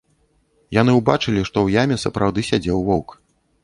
Яны 0.77 0.91
ўбачылі, 0.99 1.41
што 1.51 1.57
ў 1.65 1.79
яме 1.81 2.01
сапраўды 2.09 2.39
сядзеў 2.53 2.87
воўк. 2.93 3.09